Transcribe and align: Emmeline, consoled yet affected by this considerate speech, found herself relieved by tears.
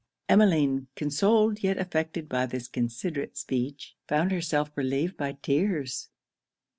Emmeline, 0.27 0.87
consoled 0.95 1.61
yet 1.61 1.77
affected 1.77 2.27
by 2.27 2.47
this 2.47 2.67
considerate 2.67 3.37
speech, 3.37 3.95
found 4.07 4.31
herself 4.31 4.71
relieved 4.75 5.15
by 5.15 5.33
tears. 5.43 6.09